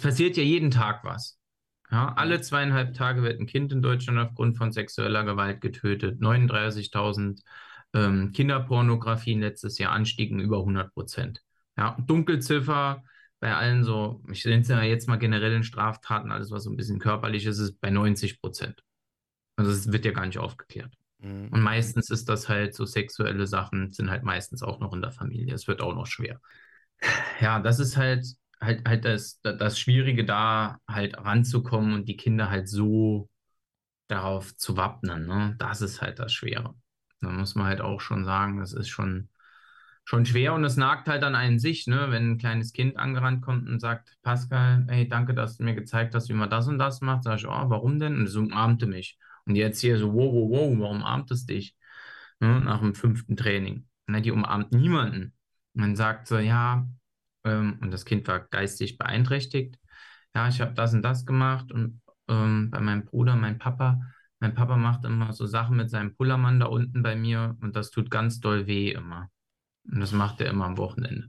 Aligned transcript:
passiert 0.00 0.36
ja 0.36 0.42
jeden 0.42 0.70
Tag 0.70 1.04
was. 1.04 1.38
Ja, 1.90 2.12
alle 2.14 2.40
zweieinhalb 2.40 2.94
Tage 2.94 3.22
wird 3.22 3.40
ein 3.40 3.46
Kind 3.46 3.72
in 3.72 3.80
Deutschland 3.80 4.18
aufgrund 4.18 4.58
von 4.58 4.72
sexueller 4.72 5.24
Gewalt 5.24 5.60
getötet. 5.60 6.20
39.000 6.20 7.42
ähm, 7.94 8.32
Kinderpornografien 8.32 9.40
letztes 9.40 9.78
Jahr 9.78 9.92
anstiegen 9.92 10.40
über 10.40 10.58
100 10.58 10.92
Prozent. 10.92 11.42
Ja, 11.76 11.96
Dunkelziffer 12.06 13.02
bei 13.40 13.54
allen 13.54 13.84
so, 13.84 14.22
ich 14.30 14.44
nenne 14.44 14.62
es 14.62 14.68
ja 14.68 14.82
jetzt 14.82 15.08
mal 15.08 15.16
generell 15.16 15.54
in 15.54 15.62
Straftaten, 15.62 16.32
alles 16.32 16.50
was 16.50 16.64
so 16.64 16.70
ein 16.70 16.76
bisschen 16.76 16.98
körperlich 16.98 17.46
ist, 17.46 17.58
ist 17.58 17.80
bei 17.80 17.90
90 17.90 18.40
Prozent. 18.40 18.82
Also 19.56 19.70
es 19.70 19.90
wird 19.92 20.04
ja 20.04 20.12
gar 20.12 20.26
nicht 20.26 20.38
aufgeklärt. 20.38 20.92
Mhm. 21.18 21.48
Und 21.50 21.60
meistens 21.62 22.10
ist 22.10 22.28
das 22.28 22.48
halt 22.48 22.74
so 22.74 22.84
sexuelle 22.84 23.46
Sachen, 23.46 23.92
sind 23.92 24.10
halt 24.10 24.24
meistens 24.24 24.62
auch 24.62 24.80
noch 24.80 24.92
in 24.92 25.02
der 25.02 25.12
Familie. 25.12 25.54
Es 25.54 25.68
wird 25.68 25.80
auch 25.80 25.94
noch 25.94 26.06
schwer. 26.06 26.40
Ja, 27.40 27.60
das 27.60 27.78
ist 27.78 27.96
halt 27.96 28.26
halt, 28.60 28.86
halt 28.86 29.04
das, 29.04 29.40
das 29.42 29.78
Schwierige 29.78 30.24
da 30.24 30.78
halt 30.88 31.16
ranzukommen 31.18 31.94
und 31.94 32.08
die 32.08 32.16
Kinder 32.16 32.50
halt 32.50 32.68
so 32.68 33.28
darauf 34.08 34.56
zu 34.56 34.76
wappnen. 34.76 35.26
Ne? 35.26 35.56
Das 35.58 35.82
ist 35.82 36.00
halt 36.00 36.18
das 36.18 36.32
Schwere. 36.32 36.74
Da 37.20 37.30
muss 37.30 37.54
man 37.54 37.66
halt 37.66 37.80
auch 37.80 38.00
schon 38.00 38.24
sagen, 38.24 38.58
das 38.58 38.72
ist 38.72 38.88
schon, 38.88 39.28
schon 40.04 40.24
schwer 40.24 40.54
und 40.54 40.64
es 40.64 40.76
nagt 40.76 41.08
halt 41.08 41.22
an 41.24 41.34
einen 41.34 41.58
sich, 41.58 41.86
ne? 41.86 42.06
wenn 42.10 42.32
ein 42.32 42.38
kleines 42.38 42.72
Kind 42.72 42.96
angerannt 42.96 43.42
kommt 43.42 43.68
und 43.68 43.80
sagt, 43.80 44.16
Pascal, 44.22 44.86
hey, 44.88 45.08
danke, 45.08 45.34
dass 45.34 45.58
du 45.58 45.64
mir 45.64 45.74
gezeigt 45.74 46.14
hast, 46.14 46.28
wie 46.28 46.34
man 46.34 46.50
das 46.50 46.68
und 46.68 46.78
das 46.78 47.00
macht. 47.00 47.24
Sag 47.24 47.38
ich, 47.38 47.46
oh, 47.46 47.50
warum 47.50 47.98
denn? 47.98 48.16
Und 48.18 48.26
so 48.28 48.40
umarmte 48.40 48.86
mich. 48.86 49.18
Und 49.44 49.56
jetzt 49.56 49.80
hier 49.80 49.98
so, 49.98 50.14
wow, 50.14 50.32
wow, 50.32 50.50
wow, 50.50 50.78
warum 50.78 50.96
umarmt 50.98 51.30
es 51.30 51.46
dich? 51.46 51.76
Ne? 52.40 52.60
Nach 52.60 52.80
dem 52.80 52.94
fünften 52.94 53.36
Training. 53.36 53.86
Ne? 54.06 54.22
Die 54.22 54.30
umarmt 54.30 54.72
niemanden. 54.72 55.34
Man 55.74 55.96
sagt 55.96 56.26
so, 56.26 56.38
ja, 56.38 56.88
ähm, 57.48 57.78
und 57.80 57.90
das 57.92 58.04
Kind 58.04 58.28
war 58.28 58.40
geistig 58.40 58.98
beeinträchtigt. 58.98 59.78
Ja, 60.34 60.48
ich 60.48 60.60
habe 60.60 60.74
das 60.74 60.94
und 60.94 61.02
das 61.02 61.26
gemacht 61.26 61.72
und 61.72 62.00
ähm, 62.28 62.70
bei 62.70 62.80
meinem 62.80 63.04
Bruder, 63.04 63.36
mein 63.36 63.58
Papa, 63.58 64.00
mein 64.40 64.54
Papa 64.54 64.76
macht 64.76 65.04
immer 65.04 65.32
so 65.32 65.46
Sachen 65.46 65.76
mit 65.76 65.90
seinem 65.90 66.14
Pullermann 66.14 66.60
da 66.60 66.66
unten 66.66 67.02
bei 67.02 67.16
mir 67.16 67.56
und 67.60 67.74
das 67.74 67.90
tut 67.90 68.10
ganz 68.10 68.40
doll 68.40 68.66
weh 68.66 68.92
immer. 68.92 69.30
Und 69.90 70.00
das 70.00 70.12
macht 70.12 70.40
er 70.40 70.50
immer 70.50 70.66
am 70.66 70.76
Wochenende. 70.76 71.26